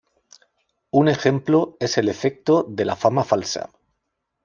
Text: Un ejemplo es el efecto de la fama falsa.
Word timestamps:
Un 0.89 1.07
ejemplo 1.09 1.77
es 1.79 1.99
el 1.99 2.09
efecto 2.09 2.65
de 2.67 2.85
la 2.85 2.95
fama 2.95 3.23
falsa. 3.23 3.69